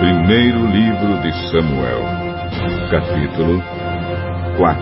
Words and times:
Primeiro 0.00 0.66
livro 0.66 1.20
de 1.20 1.30
Samuel, 1.50 2.00
capítulo 2.90 3.62
4 4.56 4.80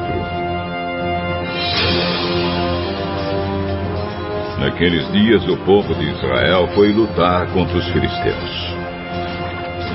Naqueles 4.61 5.11
dias 5.11 5.45
o 5.49 5.57
povo 5.65 5.93
de 5.97 6.09
Israel 6.09 6.69
foi 6.69 6.93
lutar 6.93 7.49
contra 7.49 7.79
os 7.79 7.85
filisteus. 7.87 8.77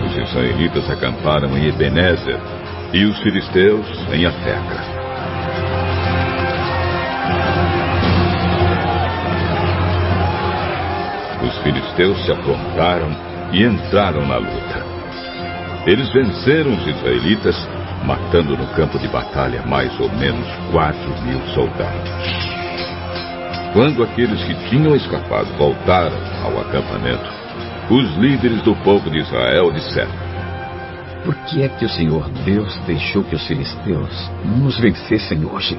Os 0.05 0.17
israelitas 0.27 0.89
acamparam 0.89 1.57
em 1.57 1.69
Ebenezer 1.69 2.41
e 2.91 3.05
os 3.05 3.17
filisteus 3.21 3.87
em 4.11 4.25
Afeca. 4.25 4.83
Os 11.47 11.57
filisteus 11.59 12.25
se 12.25 12.31
aprontaram 12.33 13.09
e 13.53 13.63
entraram 13.63 14.27
na 14.27 14.35
luta. 14.35 14.92
Eles 15.85 16.09
venceram 16.13 16.73
os 16.73 16.87
israelitas, 16.87 17.55
matando 18.05 18.55
no 18.55 18.67
campo 18.67 18.97
de 18.97 19.07
batalha 19.09 19.61
mais 19.65 19.97
ou 19.99 20.09
menos 20.13 20.47
quatro 20.71 21.21
mil 21.23 21.41
soldados. 21.53 22.09
Quando 23.73 24.01
aqueles 24.01 24.41
que 24.45 24.69
tinham 24.69 24.95
escapado 24.95 25.47
voltaram 25.57 26.17
ao 26.43 26.61
acampamento, 26.61 27.29
os 27.89 28.15
líderes 28.15 28.61
do 28.61 28.73
povo 28.77 29.09
de 29.09 29.17
Israel 29.17 29.71
disseram: 29.73 30.11
Por 31.25 31.35
que 31.47 31.63
é 31.63 31.67
que 31.67 31.83
o 31.83 31.89
Senhor 31.89 32.29
Deus 32.45 32.77
deixou 32.85 33.23
que 33.23 33.35
os 33.35 33.45
filisteus 33.45 34.31
nos 34.45 34.79
vencessem 34.79 35.43
hoje? 35.43 35.77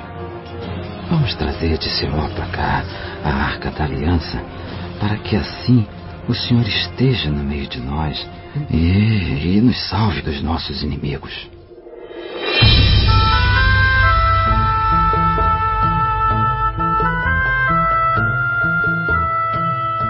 Vamos 1.09 1.35
trazer 1.35 1.79
de 1.79 1.89
Siló 1.89 2.29
para 2.29 2.47
cá 2.47 2.85
a 3.25 3.31
arca 3.31 3.71
da 3.71 3.85
aliança, 3.85 4.43
para 5.01 5.17
que 5.17 5.37
assim 5.37 5.87
o 6.29 6.35
Senhor 6.35 6.67
esteja 6.67 7.31
no 7.31 7.45
meio 7.45 7.69
de 7.69 7.81
nós 7.81 8.27
e, 8.71 9.57
e 9.57 9.61
nos 9.61 9.89
salve 9.89 10.23
dos 10.23 10.43
nossos 10.43 10.83
inimigos. 10.83 11.49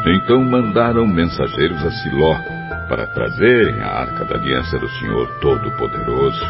Então 0.06 0.44
mandaram 0.44 1.06
mensageiros 1.06 1.84
a 1.84 1.90
Siló 1.90 2.34
para 2.88 3.06
trazerem 3.06 3.80
a 3.80 3.88
arca 3.88 4.24
da 4.26 4.36
aliança 4.36 4.78
do 4.78 4.88
Senhor 4.88 5.26
Todo-Poderoso, 5.40 6.44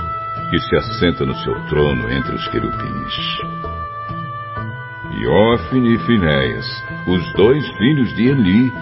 que 0.51 0.59
se 0.59 0.77
assenta 0.77 1.25
no 1.25 1.35
seu 1.37 1.55
trono 1.67 2.11
entre 2.11 2.35
os 2.35 2.47
querubins. 2.49 3.15
E 5.17 5.27
Ofne 5.27 5.95
e 5.95 5.99
Finéias, 6.01 6.67
os 7.07 7.33
dois 7.35 7.65
filhos 7.77 8.15
de 8.17 8.29
Eli, 8.29 8.73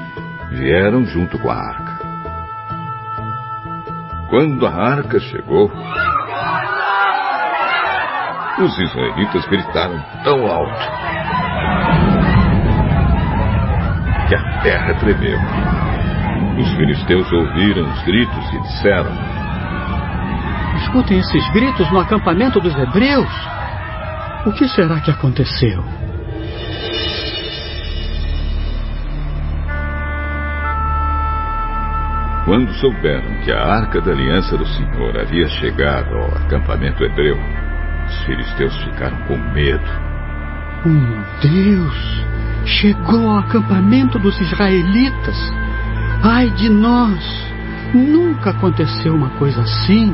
vieram 0.53 1.05
junto 1.05 1.39
com 1.39 1.51
a 1.51 1.55
arca. 1.55 1.99
Quando 4.29 4.67
a 4.67 4.71
arca 4.71 5.21
chegou, 5.21 5.71
os 8.59 8.79
israelitas 8.79 9.45
gritaram 9.47 10.03
tão 10.25 10.47
alto 10.47 10.81
que 14.29 14.35
a 14.35 14.63
terra 14.63 14.95
tremeu. 14.95 15.39
Os 16.59 16.71
filisteus 16.75 17.33
ouviram 17.33 17.91
os 17.91 18.03
gritos 18.05 18.53
e 18.53 18.63
disseram: 18.63 19.13
Escutem 20.77 21.19
esses 21.19 21.53
gritos 21.53 21.91
no 21.91 22.01
acampamento 22.01 22.61
dos 22.61 22.75
hebreus. 22.77 23.31
O 24.47 24.53
que 24.53 24.69
será 24.69 25.01
que 25.01 25.11
aconteceu? 25.11 25.85
Quando 32.45 32.73
souberam 32.75 33.35
que 33.45 33.53
a 33.53 33.65
arca 33.65 34.01
da 34.01 34.11
aliança 34.11 34.57
do 34.57 34.67
Senhor 34.67 35.17
havia 35.17 35.49
chegado 35.49 36.13
ao 36.17 36.27
acampamento 36.39 37.05
hebreu, 37.05 37.39
os 38.09 38.25
filisteus 38.25 38.77
ficaram 38.79 39.17
com 39.29 39.37
medo. 39.53 39.89
Meu 40.85 41.25
Deus! 41.41 42.25
Chegou 42.65 43.31
ao 43.31 43.39
acampamento 43.39 44.19
dos 44.19 44.41
israelitas. 44.41 45.37
Ai 46.25 46.51
de 46.51 46.69
nós! 46.69 47.23
Nunca 47.95 48.51
aconteceu 48.51 49.15
uma 49.15 49.31
coisa 49.31 49.63
assim. 49.63 50.13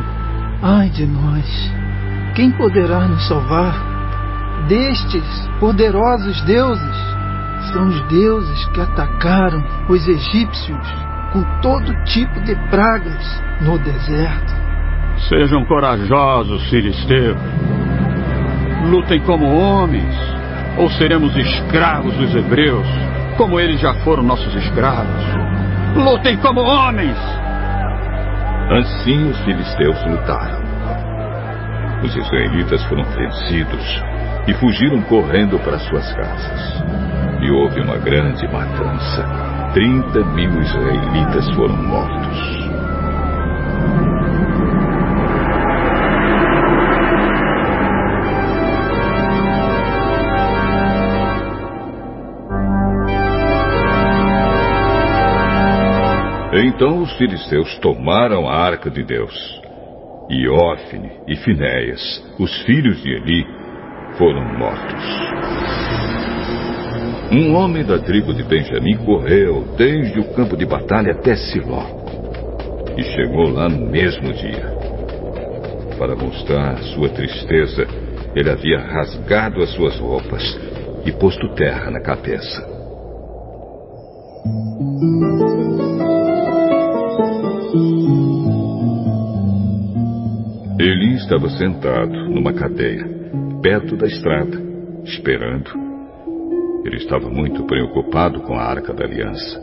Ai 0.63 0.91
de 0.91 1.07
nós! 1.07 1.73
Quem 2.35 2.51
poderá 2.51 3.09
nos 3.09 3.27
salvar 3.27 3.75
destes 4.69 5.25
poderosos 5.59 6.43
deuses? 6.43 7.09
São 7.73 7.89
os 7.89 8.01
deuses 8.09 8.67
que 8.67 8.81
atacaram 8.83 9.65
os 9.89 10.07
egípcios 10.07 11.08
com 11.33 11.43
todo 11.61 11.93
tipo 12.05 12.41
de 12.41 12.55
pragas 12.71 13.43
no 13.61 13.79
deserto. 13.79 14.53
Sejam 15.29 15.65
corajosos, 15.65 16.69
filisteus. 16.71 17.37
Lutem 18.89 19.21
como 19.21 19.47
homens, 19.47 20.15
ou 20.79 20.89
seremos 20.91 21.35
escravos 21.37 22.15
dos 22.17 22.35
hebreus, 22.35 22.87
como 23.37 23.59
eles 23.59 23.81
já 23.81 23.95
foram 24.05 24.23
nossos 24.23 24.55
escravos. 24.55 25.25
Lutem 25.97 26.37
como 26.39 26.61
homens! 26.61 27.17
Assim 28.71 29.31
os 29.31 29.39
filisteus 29.41 30.07
lutaram. 30.07 30.63
Os 32.03 32.15
israelitas 32.15 32.85
foram 32.85 33.03
vencidos 33.05 34.03
e 34.47 34.55
fugiram 34.55 35.03
correndo 35.03 35.59
para 35.59 35.79
suas 35.81 36.13
casas. 36.13 36.85
E 37.41 37.51
houve 37.51 37.81
uma 37.81 37.97
grande 37.97 38.47
matança 38.49 39.58
30 39.75 40.25
mil 40.35 40.61
israelitas 40.63 41.55
foram 41.55 41.77
mortos. 41.77 42.59
Então 56.61 57.03
os 57.03 57.13
filisteus 57.19 57.79
tomaram 57.79 58.49
a 58.49 58.55
arca 58.55 58.91
de 58.91 59.05
Deus. 59.05 59.35
E 60.31 60.49
Ofne 60.49 61.11
e 61.27 61.37
Finéias, 61.37 62.01
os 62.39 62.63
filhos 62.63 63.03
de 63.03 63.11
Eli, 63.11 63.47
foram 64.17 64.45
mortos. 64.59 66.08
Um 67.31 67.55
homem 67.55 67.85
da 67.85 67.99
tribo 67.99 68.33
de 68.33 68.43
Benjamim 68.43 68.97
correu 69.05 69.63
desde 69.77 70.19
o 70.19 70.33
campo 70.33 70.57
de 70.57 70.65
batalha 70.65 71.13
até 71.13 71.37
Siló 71.37 71.85
e 72.97 73.03
chegou 73.03 73.51
lá 73.51 73.69
no 73.69 73.87
mesmo 73.91 74.33
dia. 74.33 74.79
Para 75.99 76.17
mostrar 76.17 76.79
sua 76.95 77.11
tristeza, 77.11 77.87
ele 78.35 78.49
havia 78.49 78.79
rasgado 78.79 79.63
as 79.63 79.69
suas 79.75 79.99
roupas 79.99 80.43
e 81.05 81.13
posto 81.13 81.55
terra 81.55 81.91
na 81.91 82.01
cabeça. 82.01 82.67
Ele 90.81 91.15
estava 91.17 91.51
sentado 91.51 92.31
numa 92.31 92.55
cadeia, 92.55 93.05
perto 93.61 93.97
da 93.99 94.07
estrada, 94.07 94.57
esperando 95.05 95.88
ele 96.89 96.97
estava 96.97 97.29
muito 97.29 97.65
preocupado 97.65 98.41
com 98.41 98.55
a 98.55 98.63
arca 98.63 98.93
da 98.93 99.05
aliança. 99.05 99.61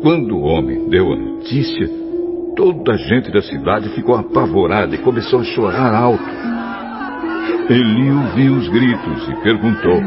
Quando 0.00 0.36
o 0.36 0.42
homem 0.42 0.88
deu 0.88 1.12
a 1.12 1.16
notícia, 1.16 1.88
toda 2.56 2.92
a 2.92 2.96
gente 2.96 3.30
da 3.30 3.42
cidade 3.42 3.90
ficou 3.90 4.16
apavorada 4.16 4.94
e 4.94 4.98
começou 4.98 5.40
a 5.40 5.44
chorar 5.44 5.94
alto. 5.94 6.24
Eli 7.68 8.10
ouviu 8.10 8.54
os 8.54 8.68
gritos 8.68 9.28
e 9.28 9.42
perguntou: 9.42 10.00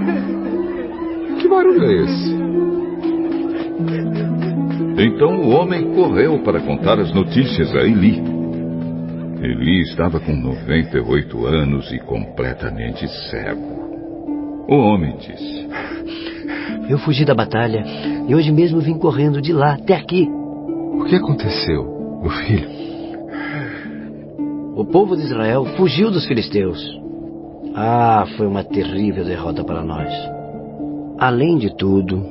Que 1.39 1.48
barulho 1.48 1.83
é 1.83 2.04
esse? 2.04 2.42
Então 4.97 5.42
o 5.42 5.50
homem 5.50 5.94
correu 5.94 6.39
para 6.39 6.62
contar 6.62 7.00
as 7.00 7.13
notícias 7.13 7.75
a 7.75 7.81
Eli. 7.81 8.21
Eli 9.42 9.81
estava 9.81 10.19
com 10.19 10.36
98 10.36 11.45
anos 11.45 11.92
e 11.92 12.00
completamente 12.00 13.07
cego. 13.30 13.81
O 14.68 14.75
homem 14.75 15.18
disse: 15.18 15.68
Eu 16.89 16.98
fugi 17.00 17.25
da 17.25 17.33
batalha 17.33 17.83
e 18.28 18.36
hoje 18.36 18.51
mesmo 18.51 18.80
vim 18.80 18.98
correndo 18.98 19.42
de 19.42 19.54
lá 19.54 19.74
até 19.74 19.95
aqui. 19.95 20.28
O 20.94 21.06
que 21.06 21.16
aconteceu, 21.16 22.19
meu 22.22 22.31
filho? 22.31 22.69
O 24.75 24.86
povo 24.86 25.16
de 25.16 25.24
Israel 25.24 25.66
fugiu 25.78 26.10
dos 26.10 26.25
filisteus. 26.25 26.81
Ah, 27.75 28.25
foi 28.38 28.48
uma 28.48 28.63
terrível 28.63 29.24
derrota 29.24 29.63
para 29.63 29.83
nós. 29.83 30.12
Além 31.18 31.57
de 31.57 31.75
tudo, 31.75 32.25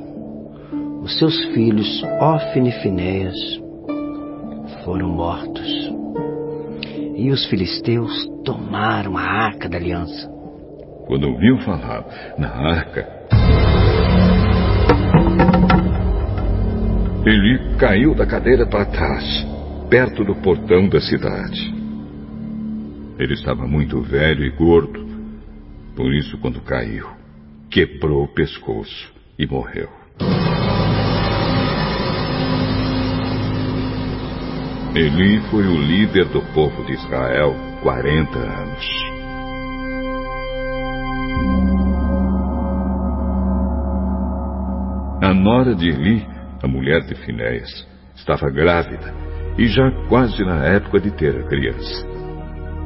os 1.01 1.17
seus 1.17 1.45
filhos, 1.53 2.03
Ofne 2.19 2.69
e 2.69 2.81
Finéas, 2.83 3.35
foram 4.83 5.09
mortos. 5.09 5.91
E 7.15 7.31
os 7.31 7.45
filisteus 7.47 8.27
tomaram 8.43 9.17
a 9.17 9.21
arca 9.21 9.69
da 9.69 9.77
aliança. 9.77 10.29
Quando 11.07 11.27
ouviu 11.27 11.57
falar 11.59 12.05
na 12.37 12.49
arca, 12.49 13.07
ele 17.25 17.77
caiu 17.77 18.15
da 18.15 18.25
cadeira 18.25 18.65
para 18.65 18.85
trás 18.85 19.23
perto 19.89 20.23
do 20.23 20.35
portão 20.35 20.87
da 20.87 20.99
cidade. 20.99 21.71
Ele 23.19 23.33
estava 23.33 23.67
muito 23.67 24.01
velho 24.01 24.43
e 24.43 24.49
gordo, 24.49 25.05
por 25.95 26.11
isso, 26.13 26.37
quando 26.39 26.61
caiu, 26.61 27.07
quebrou 27.69 28.23
o 28.23 28.33
pescoço 28.33 29.13
e 29.37 29.45
morreu. 29.45 29.89
Eli 34.95 35.39
foi 35.49 35.67
o 35.67 35.81
líder 35.81 36.25
do 36.29 36.41
povo 36.53 36.83
de 36.85 36.93
Israel 36.93 37.53
40 37.83 38.39
anos. 38.39 38.85
A 45.21 45.33
nora 45.33 45.75
de 45.75 45.87
Eli, 45.87 46.25
a 46.63 46.67
mulher 46.67 47.01
de 47.01 47.15
Finéias, 47.15 47.87
estava 48.15 48.49
grávida 48.49 49.13
e 49.57 49.67
já 49.67 49.91
quase 50.07 50.43
na 50.43 50.63
época 50.65 50.99
de 50.99 51.11
ter 51.11 51.35
a 51.35 51.47
criança. 51.47 52.07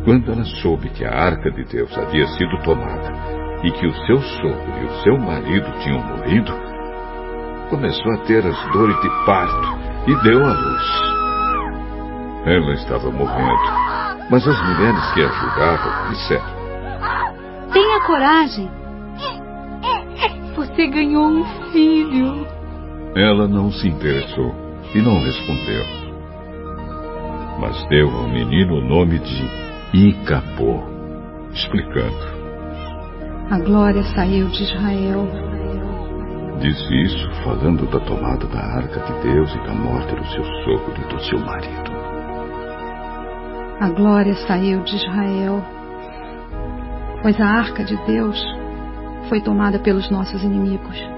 Quando 0.03 0.31
ela 0.31 0.45
soube 0.61 0.89
que 0.89 1.03
a 1.03 1.11
arca 1.11 1.51
de 1.51 1.63
Deus 1.65 1.95
havia 1.97 2.25
sido 2.27 2.57
tomada 2.63 3.11
e 3.63 3.71
que 3.71 3.85
o 3.85 4.05
seu 4.05 4.21
sogro 4.21 4.81
e 4.81 4.85
o 4.85 5.03
seu 5.03 5.17
marido 5.17 5.71
tinham 5.79 6.01
morrido, 6.01 6.53
começou 7.69 8.11
a 8.13 8.17
ter 8.19 8.45
as 8.45 8.71
dores 8.71 8.99
de 9.01 9.09
parto 9.25 9.85
e 10.07 10.23
deu 10.23 10.45
à 10.45 10.53
luz. 10.53 11.15
Ela 12.45 12.73
estava 12.73 13.11
morrendo, 13.11 14.29
mas 14.29 14.47
as 14.47 14.61
mulheres 14.69 15.13
que 15.13 15.21
a 15.21 15.27
ajudavam 15.27 16.09
disseram: 16.09 17.71
Tenha 17.73 17.99
coragem. 18.01 18.69
Você 20.55 20.87
ganhou 20.87 21.27
um 21.27 21.43
filho. 21.71 22.54
Ela 23.15 23.47
não 23.47 23.71
se 23.71 23.87
interessou 23.87 24.53
e 24.93 25.01
não 25.01 25.23
respondeu. 25.23 25.85
Mas 27.61 27.87
deu 27.87 28.09
ao 28.09 28.27
menino 28.27 28.75
o 28.75 28.81
nome 28.81 29.19
de 29.19 29.97
Icapô, 29.97 30.83
explicando. 31.53 32.35
A 33.49 33.57
glória 33.59 34.03
saiu 34.03 34.49
de 34.49 34.63
Israel. 34.63 35.25
Disse 36.59 37.03
isso 37.03 37.31
falando 37.45 37.85
da 37.89 38.01
tomada 38.01 38.47
da 38.47 38.59
arca 38.59 38.99
de 38.99 39.21
Deus 39.21 39.49
e 39.53 39.59
da 39.59 39.73
morte 39.73 40.13
do 40.13 40.25
seu 40.27 40.43
sogro 40.65 40.95
e 40.97 41.13
do 41.13 41.23
seu 41.23 41.39
marido. 41.39 41.91
A 43.79 43.89
glória 43.91 44.33
saiu 44.45 44.83
de 44.83 44.93
Israel, 44.93 45.63
pois 47.21 47.39
a 47.39 47.47
arca 47.47 47.85
de 47.85 47.95
Deus 48.05 48.37
foi 49.29 49.39
tomada 49.39 49.79
pelos 49.79 50.09
nossos 50.09 50.43
inimigos. 50.43 51.14